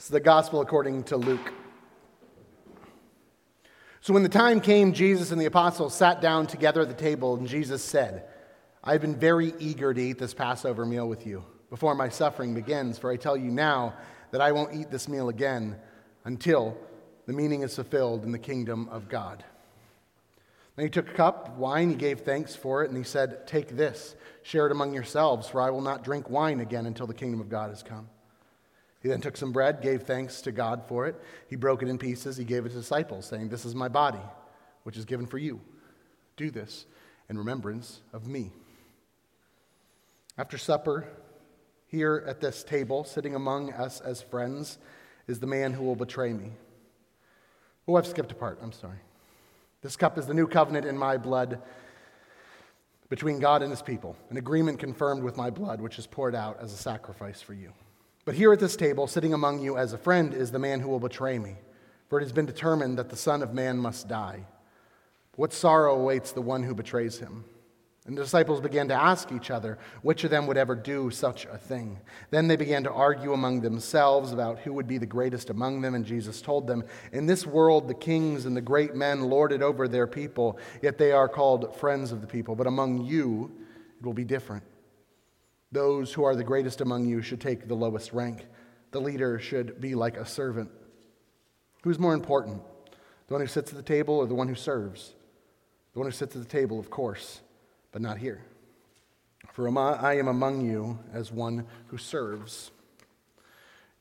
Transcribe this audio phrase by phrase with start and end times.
[0.00, 1.52] It's the gospel according to Luke.
[4.00, 7.36] So when the time came, Jesus and the apostles sat down together at the table,
[7.36, 8.24] and Jesus said,
[8.82, 12.96] I've been very eager to eat this Passover meal with you before my suffering begins,
[12.96, 13.92] for I tell you now
[14.30, 15.76] that I won't eat this meal again
[16.24, 16.78] until
[17.26, 19.44] the meaning is fulfilled in the kingdom of God.
[20.76, 23.46] Then he took a cup of wine, he gave thanks for it, and he said,
[23.46, 27.12] Take this, share it among yourselves, for I will not drink wine again until the
[27.12, 28.08] kingdom of God has come.
[29.00, 31.20] He then took some bread, gave thanks to God for it.
[31.48, 32.36] He broke it in pieces.
[32.36, 34.20] He gave it to his disciples, saying, This is my body,
[34.82, 35.60] which is given for you.
[36.36, 36.86] Do this
[37.28, 38.52] in remembrance of me.
[40.36, 41.06] After supper,
[41.86, 44.78] here at this table, sitting among us as friends,
[45.26, 46.52] is the man who will betray me.
[47.88, 48.58] Oh, I've skipped a part.
[48.62, 48.98] I'm sorry.
[49.82, 51.60] This cup is the new covenant in my blood
[53.08, 56.58] between God and his people, an agreement confirmed with my blood, which is poured out
[56.60, 57.72] as a sacrifice for you.
[58.30, 60.88] But here at this table, sitting among you as a friend, is the man who
[60.88, 61.56] will betray me.
[62.08, 64.46] For it has been determined that the Son of Man must die.
[65.34, 67.44] What sorrow awaits the one who betrays him?
[68.06, 71.44] And the disciples began to ask each other which of them would ever do such
[71.46, 71.98] a thing.
[72.30, 75.96] Then they began to argue among themselves about who would be the greatest among them.
[75.96, 79.60] And Jesus told them, In this world, the kings and the great men lord it
[79.60, 82.54] over their people, yet they are called friends of the people.
[82.54, 83.50] But among you,
[83.98, 84.62] it will be different.
[85.72, 88.46] Those who are the greatest among you should take the lowest rank.
[88.90, 90.70] The leader should be like a servant.
[91.82, 92.62] Who's more important,
[93.28, 95.14] the one who sits at the table or the one who serves?
[95.92, 97.40] The one who sits at the table, of course,
[97.92, 98.42] but not here.
[99.52, 102.70] For I am among you as one who serves.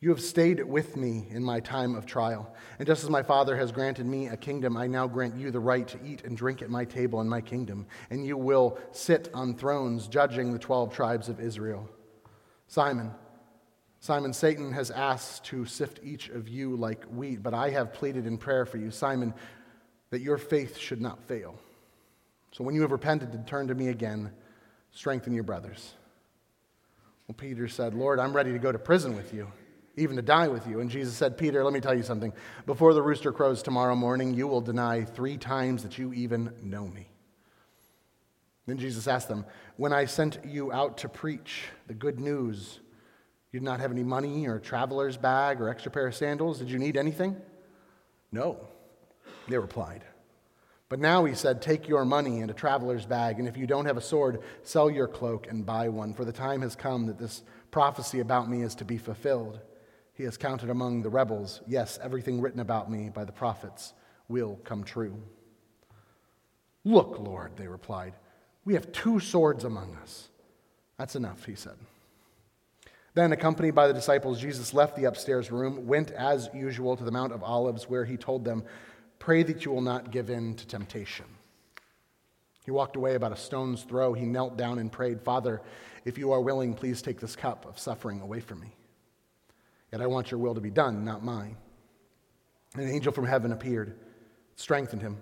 [0.02, 2.56] You have stayed with me in my time of trial.
[2.78, 5.60] And just as my Father has granted me a kingdom, I now grant you the
[5.60, 7.86] right to eat and drink at my table in my kingdom.
[8.10, 11.90] And you will sit on thrones judging the 12 tribes of Israel.
[12.68, 13.12] Simon,
[14.00, 18.26] Simon, Satan has asked to sift each of you like wheat, but I have pleaded
[18.26, 19.34] in prayer for you, Simon,
[20.12, 21.60] that your faith should not fail.
[22.54, 24.32] So when you have repented and turned to me again,
[24.92, 25.94] strengthen your brothers.
[27.28, 29.52] Well, Peter said, Lord, I'm ready to go to prison with you
[30.00, 30.80] even to die with you.
[30.80, 32.34] And Jesus said, Peter, let me tell you something.
[32.66, 36.88] Before the rooster crows tomorrow morning, you will deny three times that you even know
[36.88, 37.10] me.
[38.66, 39.46] Then Jesus asked them,
[39.78, 42.80] When I sent you out to preach the good news,
[43.52, 46.60] you did not have any money or a traveler's bag or extra pair of sandals.
[46.60, 47.36] Did you need anything?
[48.32, 48.68] No,
[49.48, 50.04] they replied.
[50.88, 53.86] But now he said, Take your money and a traveler's bag, and if you don't
[53.86, 57.18] have a sword, sell your cloak and buy one, for the time has come that
[57.18, 59.60] this prophecy about me is to be fulfilled.
[60.20, 61.62] He has counted among the rebels.
[61.66, 63.94] Yes, everything written about me by the prophets
[64.28, 65.18] will come true.
[66.84, 68.16] Look, Lord, they replied,
[68.66, 70.28] we have two swords among us.
[70.98, 71.78] That's enough, he said.
[73.14, 77.12] Then, accompanied by the disciples, Jesus left the upstairs room, went as usual to the
[77.12, 78.66] Mount of Olives, where he told them,
[79.20, 81.28] Pray that you will not give in to temptation.
[82.66, 84.12] He walked away about a stone's throw.
[84.12, 85.62] He knelt down and prayed, Father,
[86.04, 88.76] if you are willing, please take this cup of suffering away from me.
[89.92, 91.58] Yet I want your will to be done, not mine.
[92.76, 93.98] An angel from heaven appeared,
[94.56, 95.18] strengthened him.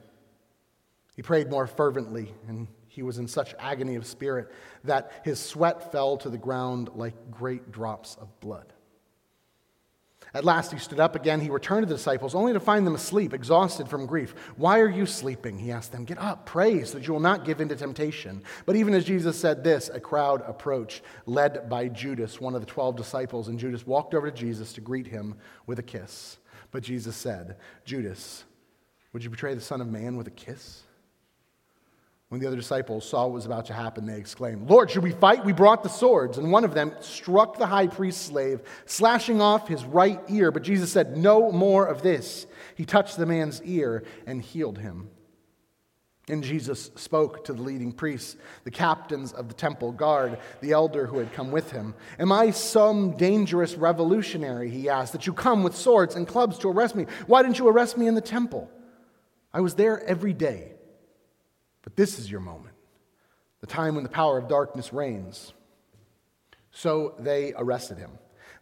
[1.16, 4.52] He prayed more fervently, and he was in such agony of spirit
[4.84, 8.74] that his sweat fell to the ground like great drops of blood.
[10.34, 11.40] At last he stood up again.
[11.40, 14.36] He returned to the disciples, only to find them asleep, exhausted from grief.
[14.58, 15.58] Why are you sleeping?
[15.58, 16.06] He asked them.
[16.06, 18.44] Get up, pray, so that you will not give in to temptation.
[18.66, 22.68] But even as Jesus said this, a crowd approached, led by Judas, one of the
[22.68, 23.48] twelve disciples.
[23.48, 25.36] And Judas walked over to Jesus to greet him
[25.66, 26.38] with a kiss.
[26.72, 28.44] But Jesus said, Judas,
[29.14, 30.84] would you betray the Son of Man with a kiss?
[32.30, 35.14] When the other disciples saw what was about to happen, they exclaimed, Lord, should we
[35.14, 35.46] fight?
[35.46, 36.38] We brought the swords.
[36.38, 40.52] And one of them struck the high priest's slave, slashing off his right ear.
[40.52, 42.46] But Jesus said, No more of this.
[42.76, 45.10] He touched the man's ear and healed him.
[46.30, 48.36] And Jesus spoke to the leading priests,
[48.66, 51.96] the captains of the temple guard, the elder who had come with him.
[52.20, 56.70] Am I some dangerous revolutionary, he asked, that you come with swords and clubs to
[56.70, 57.06] arrest me?
[57.28, 58.70] Why didn't you arrest me in the temple?
[59.54, 60.74] I was there every day
[61.88, 62.76] but this is your moment,
[63.62, 65.54] the time when the power of darkness reigns.
[66.70, 68.12] So they arrested him.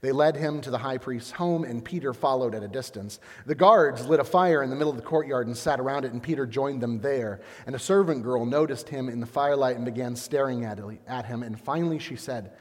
[0.02, 3.20] They led him to the high priest's home, and Peter followed at a distance.
[3.48, 6.12] The guards lit a fire in the middle of the courtyard and sat around it,
[6.12, 7.42] and Peter joined them there.
[7.66, 11.42] And a servant girl noticed him in the firelight and began staring at him.
[11.42, 12.52] And finally she said,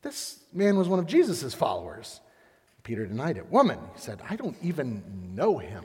[0.00, 2.22] This man was one of Jesus' followers.
[2.84, 3.52] Peter denied it.
[3.52, 5.84] Woman, he said, I don't even know him.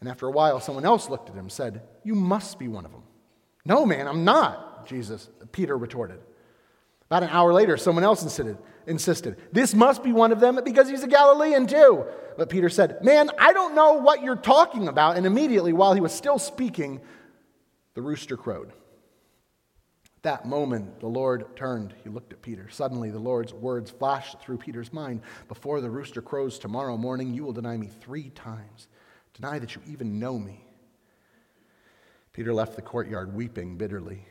[0.00, 2.84] And after a while, someone else looked at him and said, You must be one
[2.84, 3.02] of them.
[3.64, 6.20] No, man, I'm not, Jesus, Peter retorted.
[7.06, 8.56] About an hour later, someone else insisted,
[8.86, 12.04] insisted, This must be one of them because he's a Galilean too.
[12.38, 15.16] But Peter said, Man, I don't know what you're talking about.
[15.16, 17.00] And immediately, while he was still speaking,
[17.94, 18.72] the rooster crowed.
[20.18, 21.94] At that moment, the Lord turned.
[22.04, 22.68] He looked at Peter.
[22.70, 27.44] Suddenly, the Lord's words flashed through Peter's mind Before the rooster crows tomorrow morning, you
[27.44, 28.86] will deny me three times.
[29.34, 30.64] Deny that you even know me.
[32.32, 34.24] Peter left the courtyard weeping bitterly.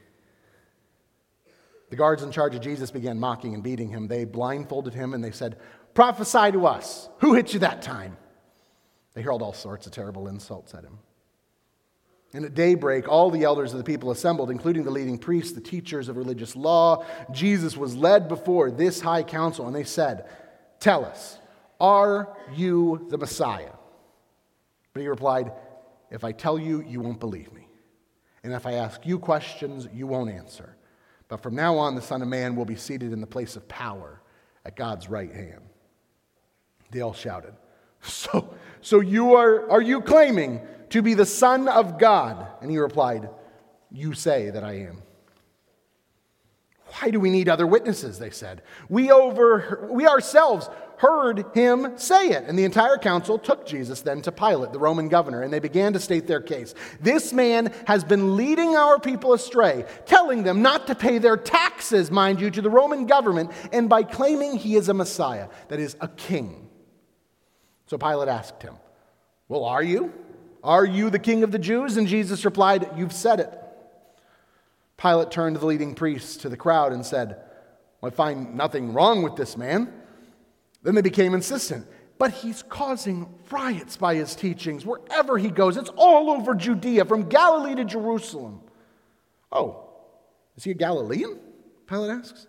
[1.90, 4.08] The guards in charge of Jesus began mocking and beating him.
[4.08, 5.58] They blindfolded him and they said,
[5.94, 7.10] Prophesy to us.
[7.20, 8.18] Who hit you that time?
[9.14, 11.00] They hurled all sorts of terrible insults at him.
[12.32, 15.62] And at daybreak, all the elders of the people assembled, including the leading priests, the
[15.62, 17.04] teachers of religious law.
[17.32, 20.30] Jesus was led before this high council, and they said,
[20.80, 21.40] Tell us,
[21.80, 23.72] are you the Messiah?
[24.94, 25.52] But he replied,
[26.12, 27.68] If I tell you, you won't believe me.
[28.44, 30.76] And if I ask you questions, you won't answer.
[31.28, 33.68] But from now on, the Son of Man will be seated in the place of
[33.68, 34.22] power
[34.66, 35.62] at God's right hand.
[36.92, 37.54] They all shouted,
[38.02, 42.48] So, so you are, are you claiming to be the Son of God?
[42.62, 43.30] And he replied,
[43.92, 45.04] You say that I am.
[46.94, 48.18] Why do we need other witnesses?
[48.18, 48.64] They said.
[48.88, 50.70] We, over, we ourselves
[51.00, 52.44] heard him say it.
[52.46, 55.94] And the entire council took Jesus then to Pilate, the Roman governor, and they began
[55.94, 56.76] to state their case.
[57.00, 62.12] This man has been leading our people astray, telling them not to pay their taxes,
[62.12, 65.96] mind you, to the Roman government, and by claiming he is a Messiah, that is,
[66.02, 66.68] a king.
[67.88, 68.76] So Pilate asked him,
[69.48, 70.12] Well, are you?
[70.66, 71.96] Are you the king of the Jews?
[71.96, 73.58] And Jesus replied, You've said it.
[74.98, 77.38] Pilate turned to the leading priests, to the crowd, and said,
[78.04, 79.94] I find nothing wrong with this man.
[80.84, 81.88] Then they became insistent.
[82.18, 85.78] But he's causing riots by his teachings wherever he goes.
[85.78, 88.62] It's all over Judea, from Galilee to Jerusalem.
[89.52, 89.86] Oh,
[90.58, 91.40] is he a Galilean?
[91.88, 92.48] Pilate asks.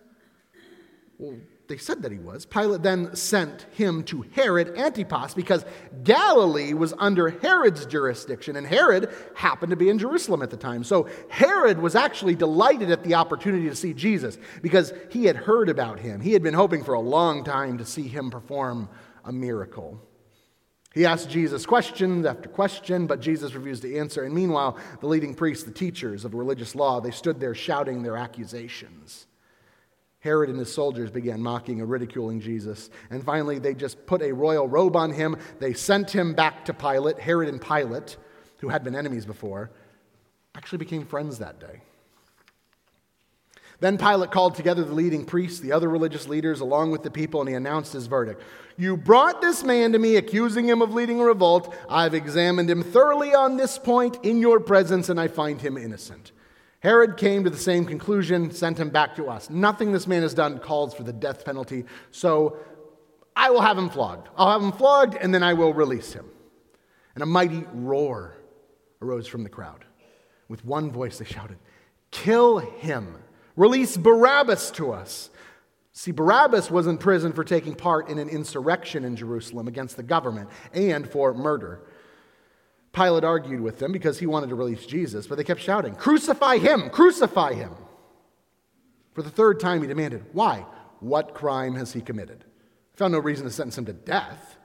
[1.19, 1.37] Well,
[1.71, 2.45] they said that he was.
[2.45, 5.65] Pilate then sent him to Herod Antipas because
[6.03, 10.83] Galilee was under Herod's jurisdiction, and Herod happened to be in Jerusalem at the time.
[10.83, 15.69] So Herod was actually delighted at the opportunity to see Jesus because he had heard
[15.69, 16.21] about him.
[16.21, 18.89] He had been hoping for a long time to see him perform
[19.25, 20.03] a miracle.
[20.93, 24.25] He asked Jesus question after question, but Jesus refused to answer.
[24.25, 28.17] And meanwhile, the leading priests, the teachers of religious law, they stood there shouting their
[28.17, 29.29] accusations.
[30.21, 32.91] Herod and his soldiers began mocking and ridiculing Jesus.
[33.09, 35.37] And finally, they just put a royal robe on him.
[35.59, 37.19] They sent him back to Pilate.
[37.19, 38.19] Herod and Pilate,
[38.59, 39.71] who had been enemies before,
[40.55, 41.81] actually became friends that day.
[43.81, 47.41] Then Pilate called together the leading priests, the other religious leaders, along with the people,
[47.41, 48.43] and he announced his verdict.
[48.77, 51.75] You brought this man to me, accusing him of leading a revolt.
[51.89, 56.33] I've examined him thoroughly on this point in your presence, and I find him innocent.
[56.81, 59.51] Herod came to the same conclusion, sent him back to us.
[59.51, 62.57] Nothing this man has done calls for the death penalty, so
[63.37, 64.29] I will have him flogged.
[64.37, 66.27] I'll have him flogged, and then I will release him.
[67.15, 68.37] And a mighty roar
[69.03, 69.85] arose from the crowd.
[70.49, 71.59] With one voice, they shouted,
[72.11, 73.17] Kill him!
[73.57, 75.31] Release Barabbas to us!
[75.93, 80.03] See, Barabbas was in prison for taking part in an insurrection in Jerusalem against the
[80.03, 81.83] government and for murder.
[82.93, 86.59] Pilate argued with them because he wanted to release Jesus, but they kept shouting, Crucify
[86.59, 86.91] him!
[86.91, 87.73] Crucify him!
[89.13, 90.65] For the third time, he demanded, Why?
[91.01, 92.45] What crime has he committed?
[92.95, 94.59] I found no reason to sentence him to death,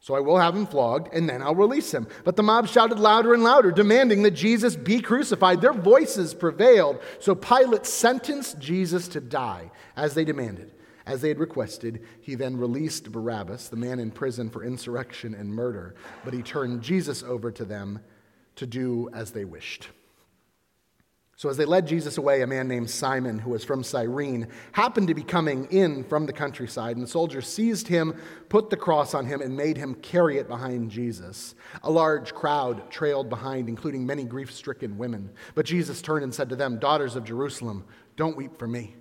[0.00, 2.06] so I will have him flogged, and then I'll release him.
[2.24, 5.60] But the mob shouted louder and louder, demanding that Jesus be crucified.
[5.60, 10.72] Their voices prevailed, so Pilate sentenced Jesus to die, as they demanded.
[11.06, 15.52] As they had requested, he then released Barabbas, the man in prison for insurrection and
[15.52, 15.94] murder,
[16.24, 18.00] but he turned Jesus over to them
[18.56, 19.88] to do as they wished.
[21.36, 25.08] So, as they led Jesus away, a man named Simon, who was from Cyrene, happened
[25.08, 28.14] to be coming in from the countryside, and the soldiers seized him,
[28.48, 31.56] put the cross on him, and made him carry it behind Jesus.
[31.82, 35.32] A large crowd trailed behind, including many grief stricken women.
[35.56, 38.94] But Jesus turned and said to them, Daughters of Jerusalem, don't weep for me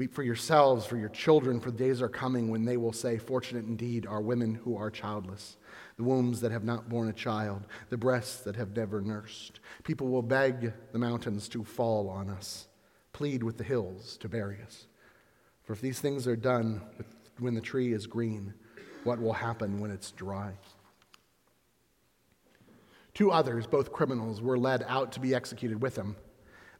[0.00, 3.18] Weep for yourselves, for your children, for the days are coming when they will say,
[3.18, 5.58] Fortunate indeed are women who are childless,
[5.98, 9.60] the wombs that have not borne a child, the breasts that have never nursed.
[9.84, 12.68] People will beg the mountains to fall on us,
[13.12, 14.86] plead with the hills to bury us.
[15.64, 16.80] For if these things are done
[17.38, 18.54] when the tree is green,
[19.04, 20.54] what will happen when it's dry?
[23.12, 26.16] Two others, both criminals, were led out to be executed with him.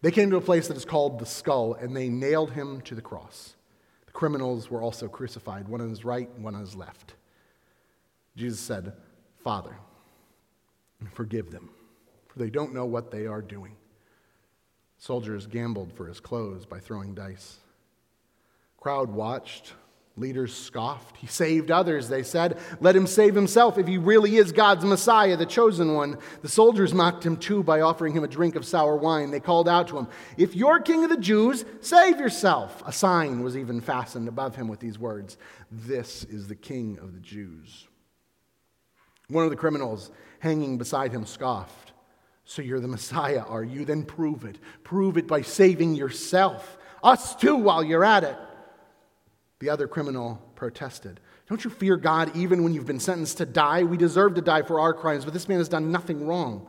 [0.02, 2.94] They came to a place that is called the skull, and they nailed him to
[2.94, 3.54] the cross.
[4.06, 7.14] The criminals were also crucified, one on his right one on his left.
[8.36, 8.94] Jesus said,
[9.44, 9.76] Father,
[11.12, 11.70] forgive them,
[12.28, 13.76] for they don't know what they are doing.
[14.98, 17.58] Soldiers gambled for his clothes by throwing dice.
[18.78, 19.74] Crowd watched.
[20.20, 21.16] Leaders scoffed.
[21.16, 22.58] He saved others, they said.
[22.78, 26.18] Let him save himself if he really is God's Messiah, the chosen one.
[26.42, 29.30] The soldiers mocked him too by offering him a drink of sour wine.
[29.30, 32.82] They called out to him, If you're king of the Jews, save yourself.
[32.84, 35.38] A sign was even fastened above him with these words
[35.70, 37.88] This is the king of the Jews.
[39.28, 40.10] One of the criminals
[40.40, 41.92] hanging beside him scoffed.
[42.44, 43.86] So you're the Messiah, are you?
[43.86, 44.58] Then prove it.
[44.84, 46.76] Prove it by saving yourself.
[47.02, 48.36] Us too, while you're at it.
[49.60, 51.20] The other criminal protested.
[51.48, 53.82] Don't you fear God even when you've been sentenced to die?
[53.82, 56.66] We deserve to die for our crimes, but this man has done nothing wrong.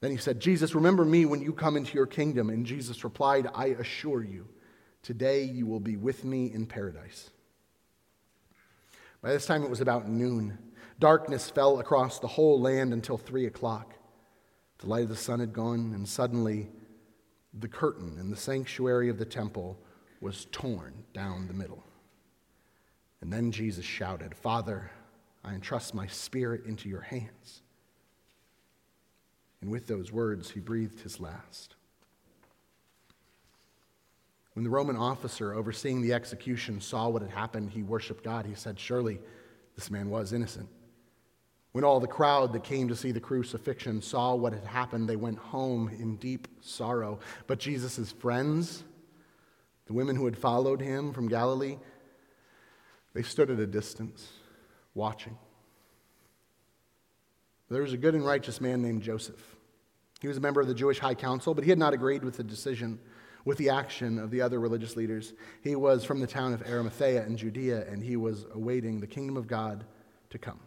[0.00, 2.50] Then he said, Jesus, remember me when you come into your kingdom.
[2.50, 4.46] And Jesus replied, I assure you,
[5.02, 7.30] today you will be with me in paradise.
[9.20, 10.58] By this time it was about noon.
[11.00, 13.94] Darkness fell across the whole land until three o'clock.
[14.78, 16.68] The light of the sun had gone, and suddenly
[17.58, 19.78] the curtain in the sanctuary of the temple
[20.20, 21.84] was torn down the middle.
[23.20, 24.90] And then Jesus shouted, Father,
[25.44, 27.62] I entrust my spirit into your hands.
[29.60, 31.74] And with those words, he breathed his last.
[34.52, 38.46] When the Roman officer overseeing the execution saw what had happened, he worshiped God.
[38.46, 39.18] He said, Surely
[39.74, 40.68] this man was innocent.
[41.72, 45.16] When all the crowd that came to see the crucifixion saw what had happened, they
[45.16, 47.18] went home in deep sorrow.
[47.48, 48.84] But Jesus' friends,
[49.86, 51.78] the women who had followed him from Galilee,
[53.12, 54.32] they stood at a distance,
[54.94, 55.36] watching.
[57.70, 59.56] There was a good and righteous man named Joseph.
[60.20, 62.36] He was a member of the Jewish High Council, but he had not agreed with
[62.36, 62.98] the decision,
[63.44, 65.34] with the action of the other religious leaders.
[65.62, 69.36] He was from the town of Arimathea in Judea, and he was awaiting the kingdom
[69.36, 69.84] of God
[70.30, 70.60] to come.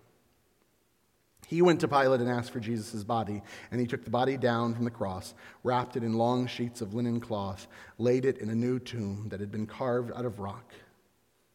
[1.47, 4.75] He went to Pilate and asked for Jesus' body, and he took the body down
[4.75, 8.55] from the cross, wrapped it in long sheets of linen cloth, laid it in a
[8.55, 10.73] new tomb that had been carved out of rock.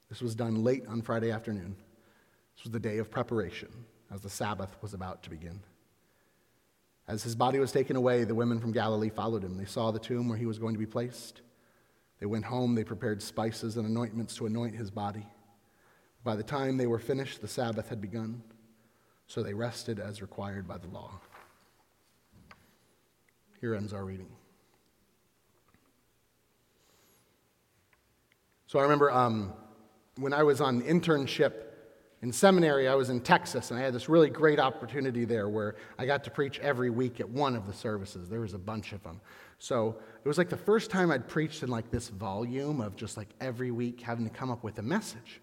[0.09, 1.77] This was done late on Friday afternoon.
[2.57, 3.69] This was the day of preparation,
[4.11, 5.61] as the Sabbath was about to begin.
[7.07, 9.59] As his body was taken away, the women from Galilee followed him.
[9.59, 11.43] They saw the tomb where he was going to be placed.
[12.19, 15.27] They went home, they prepared spices and anointments to anoint his body.
[16.25, 18.43] By the time they were finished, the Sabbath had begun.
[19.33, 21.11] So they rested as required by the law.
[23.62, 24.29] Here ends our reading.
[28.67, 29.55] So I remember um,
[30.19, 31.55] when I was on internship
[32.21, 35.77] in seminary, I was in Texas, and I had this really great opportunity there where
[35.99, 38.29] I got to preach every week at one of the services.
[38.29, 39.19] There was a bunch of them.
[39.59, 43.17] So it was like the first time I'd preached in like this volume of just
[43.17, 45.41] like every week having to come up with a message.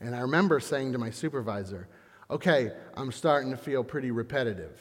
[0.00, 1.86] And I remember saying to my supervisor,
[2.30, 4.78] okay, I'm starting to feel pretty repetitive.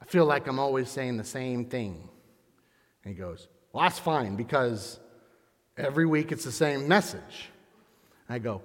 [0.00, 2.08] I feel like I'm always saying the same thing.
[3.04, 4.98] And he goes, Well, that's fine because
[5.76, 7.50] every week it's the same message.
[8.28, 8.62] I go,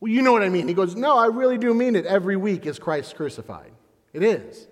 [0.00, 0.68] Well, you know what I mean.
[0.68, 2.06] He goes, No, I really do mean it.
[2.06, 3.72] Every week is Christ crucified.
[4.12, 4.66] It is.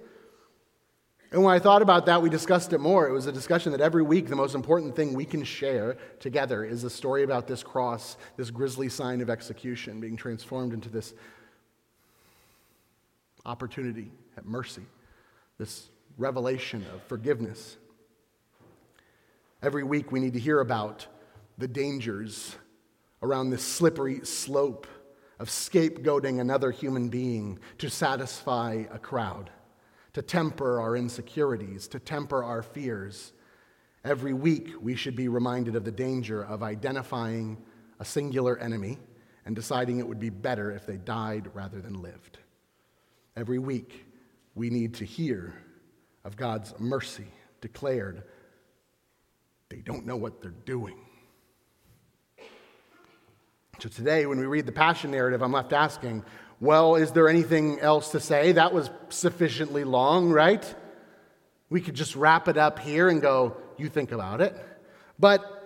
[1.32, 3.08] And when I thought about that, we discussed it more.
[3.08, 6.64] It was a discussion that every week the most important thing we can share together
[6.64, 11.14] is the story about this cross, this grisly sign of execution being transformed into this
[13.44, 14.82] opportunity at mercy,
[15.58, 17.76] this revelation of forgiveness.
[19.62, 21.06] Every week we need to hear about
[21.58, 22.56] the dangers
[23.22, 24.86] around this slippery slope
[25.38, 29.50] of scapegoating another human being to satisfy a crowd,
[30.12, 33.32] to temper our insecurities, to temper our fears.
[34.04, 37.58] Every week we should be reminded of the danger of identifying
[37.98, 38.98] a singular enemy
[39.44, 42.38] and deciding it would be better if they died rather than lived.
[43.40, 44.04] Every week,
[44.54, 45.54] we need to hear
[46.24, 47.24] of God's mercy
[47.62, 48.22] declared.
[49.70, 50.98] They don't know what they're doing.
[53.78, 56.22] So today, when we read the Passion narrative, I'm left asking,
[56.60, 58.52] well, is there anything else to say?
[58.52, 60.74] That was sufficiently long, right?
[61.70, 64.54] We could just wrap it up here and go, you think about it.
[65.18, 65.59] But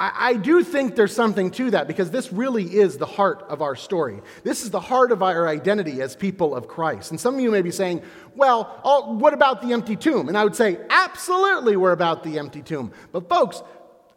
[0.00, 3.74] I, do think there's something to that because this really is the heart of our
[3.74, 4.20] story.
[4.44, 7.10] This is the heart of our identity as people of Christ.
[7.10, 8.02] And some of you may be saying,
[8.36, 10.28] well, all, what about the empty tomb?
[10.28, 12.92] And I would say, absolutely, we're about the empty tomb.
[13.10, 13.60] But folks,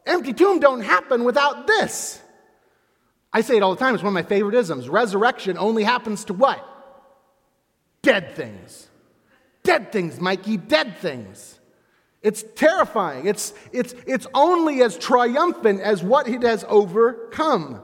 [0.05, 2.21] empty tomb don't happen without this.
[3.33, 4.87] I say it all the time, it's one of my favorite isms.
[4.87, 6.63] Resurrection only happens to what?
[8.03, 8.87] Dead things.
[9.63, 11.59] Dead things, Mikey, dead things.
[12.21, 13.25] It's terrifying.
[13.25, 17.81] It's, it's, it's only as triumphant as what it has overcome.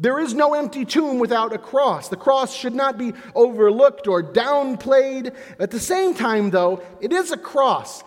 [0.00, 2.08] There is no empty tomb without a cross.
[2.08, 5.34] The cross should not be overlooked or downplayed.
[5.58, 8.04] At the same time, though, it is a cross.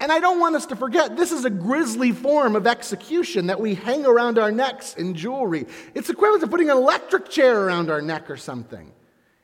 [0.00, 3.60] And I don't want us to forget, this is a grisly form of execution that
[3.60, 5.66] we hang around our necks in jewelry.
[5.94, 8.92] It's equivalent to putting an electric chair around our neck or something.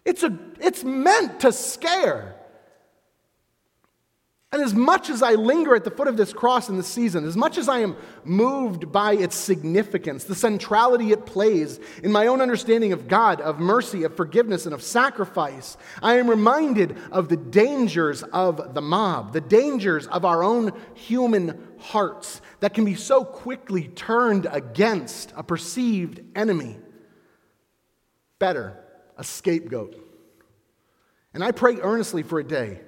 [0.04, 2.36] It's, a, it's meant to scare.
[4.52, 7.24] And as much as I linger at the foot of this cross in this season,
[7.24, 12.28] as much as I am moved by its significance, the centrality it plays in my
[12.28, 17.28] own understanding of God, of mercy, of forgiveness, and of sacrifice, I am reminded of
[17.28, 22.94] the dangers of the mob, the dangers of our own human hearts that can be
[22.94, 26.78] so quickly turned against a perceived enemy.
[28.38, 28.78] Better,
[29.18, 29.96] a scapegoat.
[31.34, 32.80] And I pray earnestly for a day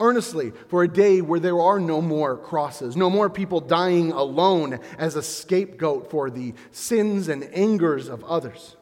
[0.00, 4.78] earnestly for a day where there are no more crosses, no more people dying alone
[4.96, 8.76] as a scapegoat for the sins and angers of others.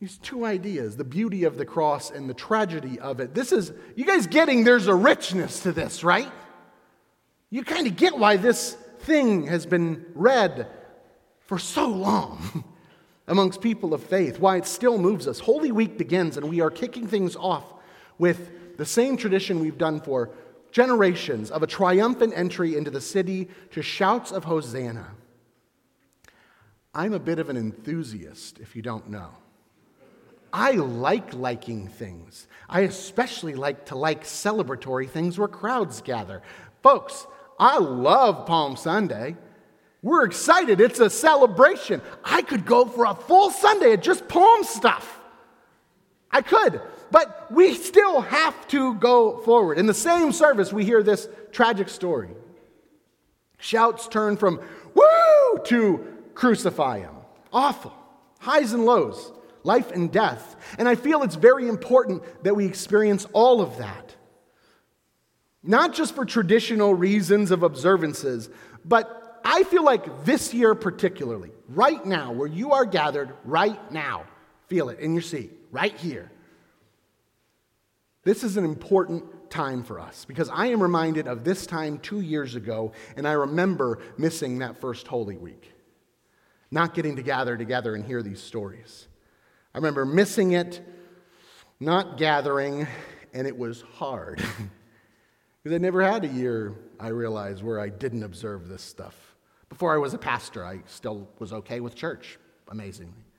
[0.00, 3.34] These two ideas, the beauty of the cross and the tragedy of it.
[3.34, 6.30] This is, you guys getting there's a richness to this, right?
[7.50, 10.68] You kind of get why this thing has been read
[11.40, 12.64] for so long
[13.28, 15.38] amongst people of faith, why it still moves us.
[15.38, 17.74] Holy Week begins, and we are kicking things off
[18.16, 20.30] with the same tradition we've done for
[20.72, 25.06] generations of a triumphant entry into the city to shouts of Hosanna.
[26.94, 29.32] I'm a bit of an enthusiast, if you don't know.
[30.50, 32.48] I like liking things.
[32.70, 36.40] I especially like to like celebratory things where crowds gather.
[36.82, 37.26] Folks,
[37.58, 39.36] I love Palm Sunday.
[40.00, 40.80] We're excited.
[40.80, 42.00] It's a celebration.
[42.24, 45.19] I could go for a full Sunday of just palm stuff.
[46.32, 46.80] I could.
[47.10, 49.78] But we still have to go forward.
[49.78, 52.30] In the same service, we hear this tragic story.
[53.58, 54.60] Shouts turn from
[54.94, 57.14] woo to crucify him.
[57.52, 57.92] Awful.
[58.38, 59.32] Highs and lows,
[59.64, 60.56] life and death.
[60.78, 64.14] And I feel it's very important that we experience all of that.
[65.62, 68.48] Not just for traditional reasons of observances,
[68.84, 74.24] but I feel like this year particularly, right now, where you are gathered right now,
[74.68, 76.30] feel it in your seat, right here.
[78.22, 82.20] This is an important time for us because I am reminded of this time two
[82.20, 85.72] years ago, and I remember missing that first Holy Week,
[86.70, 89.08] not getting to gather together and hear these stories.
[89.74, 90.82] I remember missing it,
[91.78, 92.86] not gathering,
[93.32, 94.36] and it was hard.
[95.62, 99.34] because I never had a year, I realized, where I didn't observe this stuff.
[99.68, 103.29] Before I was a pastor, I still was okay with church, amazingly.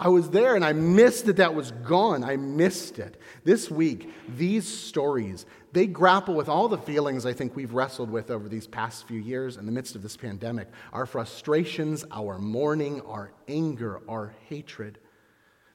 [0.00, 2.24] I was there and I missed that that was gone.
[2.24, 3.16] I missed it.
[3.44, 8.30] This week, these stories, they grapple with all the feelings I think we've wrestled with
[8.30, 13.00] over these past few years in the midst of this pandemic our frustrations, our mourning,
[13.02, 14.98] our anger, our hatred.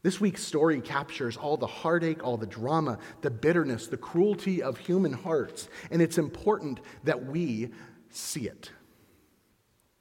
[0.03, 4.77] This week's story captures all the heartache, all the drama, the bitterness, the cruelty of
[4.77, 5.69] human hearts.
[5.89, 7.71] And it's important that we
[8.09, 8.71] see it,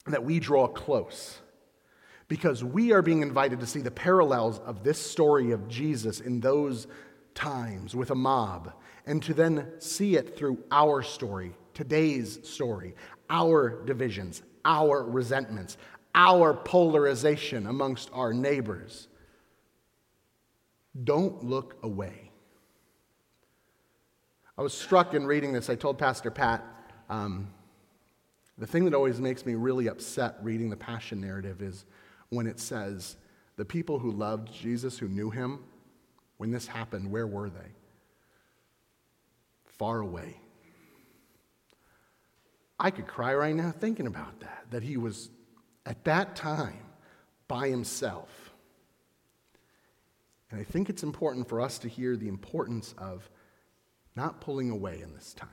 [0.06, 1.40] that we draw close
[2.28, 6.40] because we are being invited to see the parallels of this story of Jesus in
[6.40, 6.86] those
[7.34, 8.72] times with a mob,
[9.06, 12.94] and to then see it through our story, today's story,
[13.30, 15.76] our divisions, our resentments,
[16.14, 19.06] our polarization amongst our neighbors.
[21.04, 22.30] Don't look away.
[24.58, 25.68] I was struck in reading this.
[25.68, 26.64] I told Pastor Pat,
[27.10, 27.48] um,
[28.56, 31.84] the thing that always makes me really upset reading the Passion narrative is
[32.30, 33.16] when it says,
[33.56, 35.60] the people who loved Jesus, who knew him,
[36.36, 37.72] when this happened, where were they?
[39.64, 40.40] Far away.
[42.78, 45.30] I could cry right now thinking about that, that he was
[45.86, 46.84] at that time
[47.48, 48.52] by himself.
[50.50, 53.28] And I think it's important for us to hear the importance of
[54.14, 55.48] not pulling away in this time,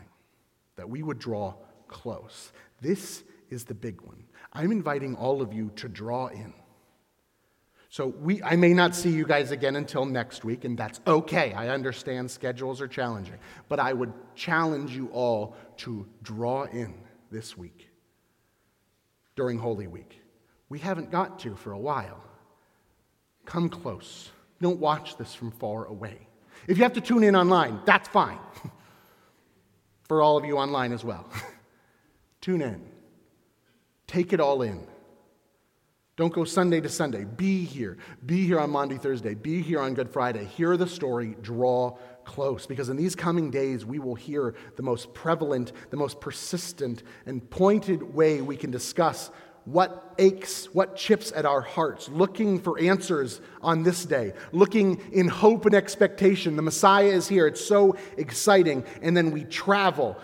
[0.76, 1.54] that we would draw
[1.88, 2.52] close.
[2.82, 4.24] This is the big one.
[4.52, 6.54] I'm inviting all of you to draw in.
[7.93, 11.53] So we, I may not see you guys again until next week, and that's okay.
[11.53, 13.36] I understand schedules are challenging.
[13.69, 16.95] But I would challenge you all to draw in
[17.29, 17.91] this week
[19.36, 20.19] during Holy Week.
[20.69, 22.19] We haven't got to for a while.
[23.45, 24.32] Come close.
[24.60, 26.27] Don't watch this from far away.
[26.67, 28.39] If you have to tune in online, that's fine.
[30.08, 31.29] for all of you online as well.
[32.41, 32.84] tune in.
[34.08, 34.88] Take it all in.
[36.15, 37.23] Don't go Sunday to Sunday.
[37.23, 37.97] Be here.
[38.23, 39.34] Be here on Monday, Thursday.
[39.34, 40.45] Be here on Good Friday.
[40.45, 41.36] Hear the story.
[41.41, 42.67] Draw close.
[42.67, 47.49] Because in these coming days, we will hear the most prevalent, the most persistent, and
[47.49, 49.32] pointed way we can discuss
[49.65, 55.28] what aches, what chips at our hearts, looking for answers on this day, looking in
[55.28, 56.58] hope and expectation.
[56.58, 57.47] The Messiah is here.
[57.47, 58.84] It's so exciting.
[59.02, 60.19] And then we travel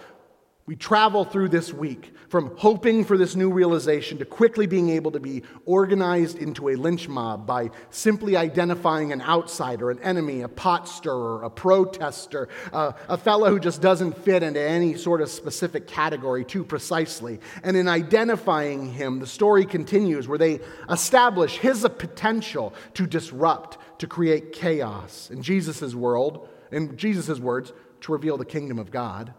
[0.70, 5.12] we travel through this week from hoping for this new realization to quickly being able
[5.12, 10.48] to be organized into a lynch mob by simply identifying an outsider, an enemy, a
[10.48, 15.30] pot stirrer, a protester, uh, a fellow who just doesn't fit into any sort of
[15.30, 17.40] specific category too precisely.
[17.64, 24.08] And in identifying him, the story continues where they establish his potential to disrupt, to
[24.08, 29.34] create chaos in Jesus' world, in Jesus' words, to reveal the kingdom of God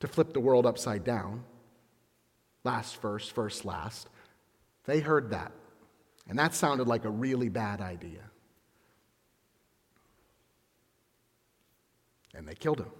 [0.00, 1.44] to flip the world upside down.
[2.64, 4.08] Last first, first last.
[4.84, 5.52] They heard that.
[6.28, 8.20] And that sounded like a really bad idea.
[12.34, 12.90] And they killed him.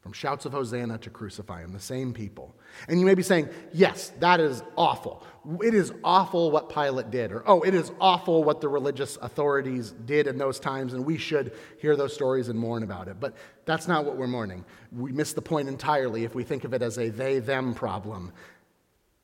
[0.00, 2.56] From shouts of Hosanna to crucify him, the same people.
[2.88, 5.24] And you may be saying, yes, that is awful.
[5.62, 7.30] It is awful what Pilate did.
[7.30, 11.18] Or, oh, it is awful what the religious authorities did in those times, and we
[11.18, 13.20] should hear those stories and mourn about it.
[13.20, 14.64] But that's not what we're mourning.
[14.90, 18.32] We miss the point entirely if we think of it as a they them problem.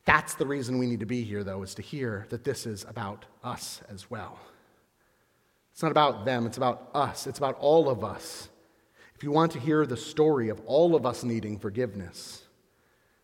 [0.09, 2.87] That's the reason we need to be here, though, is to hear that this is
[2.88, 4.38] about us as well.
[5.71, 8.49] It's not about them, it's about us, it's about all of us.
[9.14, 12.44] If you want to hear the story of all of us needing forgiveness,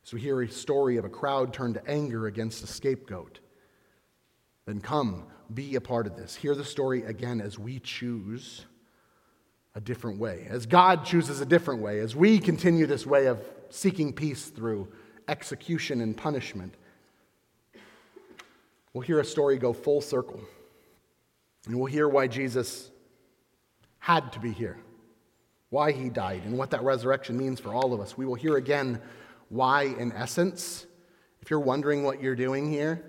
[0.02, 3.38] so we hear a story of a crowd turned to anger against a scapegoat,
[4.66, 6.36] then come, be a part of this.
[6.36, 8.66] Hear the story again as we choose
[9.74, 13.42] a different way, as God chooses a different way, as we continue this way of
[13.70, 14.88] seeking peace through
[15.28, 16.74] execution and punishment.
[18.92, 20.40] We'll hear a story go full circle,
[21.66, 22.90] and we'll hear why Jesus
[23.98, 24.78] had to be here
[25.74, 28.16] why he died, and what that resurrection means for all of us.
[28.16, 29.02] We will hear again
[29.48, 30.86] why, in essence.
[31.42, 33.04] If you're wondering what you're doing here,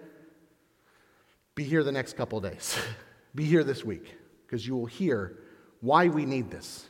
[1.54, 2.76] be here the next couple days.
[3.36, 5.38] be here this week, because you will hear
[5.80, 6.90] why we need this,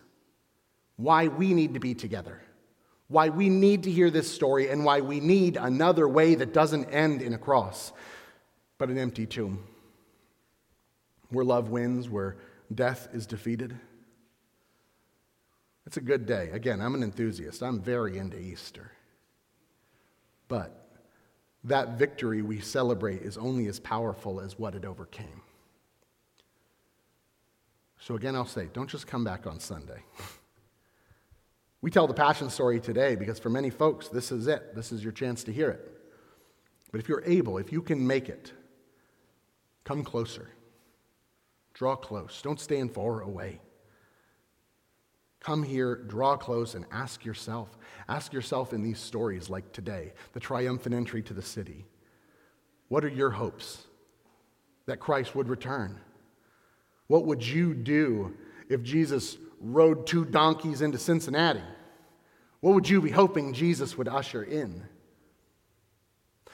[0.95, 2.41] why we need to be together,
[3.07, 6.85] why we need to hear this story, and why we need another way that doesn't
[6.85, 7.91] end in a cross,
[8.77, 9.63] but an empty tomb.
[11.29, 12.37] Where love wins, where
[12.73, 13.75] death is defeated.
[15.85, 16.49] It's a good day.
[16.51, 17.61] Again, I'm an enthusiast.
[17.61, 18.91] I'm very into Easter.
[20.47, 20.99] But
[21.63, 25.41] that victory we celebrate is only as powerful as what it overcame.
[27.99, 30.03] So, again, I'll say don't just come back on Sunday.
[31.85, 34.73] we tell the Passion story today because for many folks, this is it.
[34.73, 35.87] This is your chance to hear it.
[36.91, 38.51] But if you're able, if you can make it,
[39.83, 40.49] come closer.
[41.75, 42.41] Draw close.
[42.41, 43.61] Don't stand far away.
[45.39, 47.77] Come here, draw close, and ask yourself.
[48.09, 51.85] Ask yourself in these stories like today, the triumphant entry to the city.
[52.87, 53.83] What are your hopes?
[54.87, 55.99] That Christ would return.
[57.05, 58.35] What would you do
[58.69, 61.63] if Jesus rode two donkeys into Cincinnati?
[62.61, 64.83] What would you be hoping Jesus would usher in?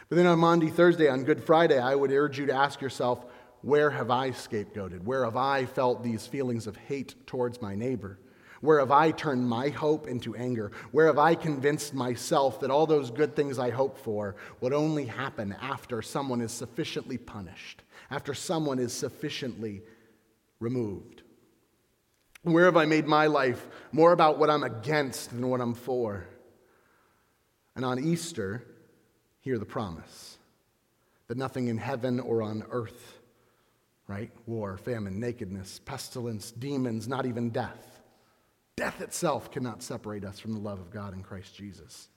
[0.10, 3.26] But then on Maundy Thursday, on Good Friday, I would urge you to ask yourself,
[3.62, 5.04] where have I scapegoated?
[5.04, 8.20] Where have I felt these feelings of hate towards my neighbor?
[8.60, 10.72] Where have I turned my hope into anger?
[10.92, 15.06] Where have I convinced myself that all those good things I hope for would only
[15.06, 19.82] happen after someone is sufficiently punished, after someone is sufficiently
[20.60, 21.21] removed?
[22.44, 26.26] Where have I made my life more about what I'm against than what I'm for?
[27.76, 28.64] And on Easter,
[29.42, 30.38] hear the promise
[31.28, 33.20] that nothing in heaven or on earth,
[34.08, 34.32] right?
[34.48, 37.92] War, famine, nakedness, pestilence, demons, not even death
[38.82, 42.10] Death itself cannot separate us from the love of God in Christ Jesus.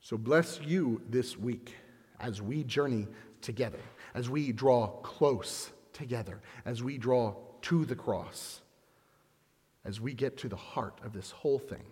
[0.00, 1.74] So bless you this week
[2.20, 3.08] as we journey
[3.40, 3.80] together,
[4.14, 8.60] as we draw close together, as we draw to the cross,
[9.84, 11.84] as we get to the heart of this whole thing.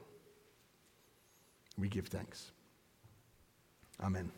[1.78, 2.52] We give thanks.
[4.02, 4.30] Amen.